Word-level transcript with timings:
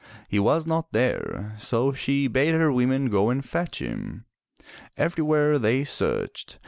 He 0.27 0.39
was 0.39 0.65
not 0.65 0.93
there, 0.93 1.55
so 1.59 1.91
she 1.93 2.25
bade 2.25 2.55
her 2.55 2.71
women 2.71 3.07
go 3.11 3.29
and 3.29 3.45
fetch 3.45 3.83
him. 3.83 4.25
Everywhere 4.97 5.59
they 5.59 5.83
searched. 5.83 6.57